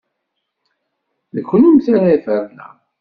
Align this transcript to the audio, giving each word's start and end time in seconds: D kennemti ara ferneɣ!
D 1.35 1.37
kennemti 1.47 1.93
ara 2.01 2.17
ferneɣ! 2.25 2.73